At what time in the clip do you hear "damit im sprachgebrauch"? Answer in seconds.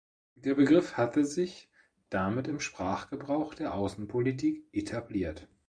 2.09-3.53